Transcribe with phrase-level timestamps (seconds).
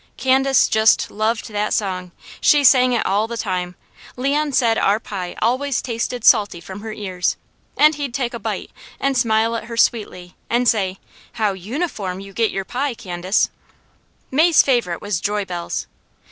[0.17, 2.11] Candace just loved that song.
[2.39, 3.75] She sang it all the time.
[4.17, 7.37] Leon said our pie always tasted salty from her tears,
[7.77, 10.97] and he'd take a bite and smile at her sweetly and say:
[11.33, 13.51] "How UNIFORM you get your pie, Candace!"
[14.31, 15.85] May's favourite was "Joy Bells."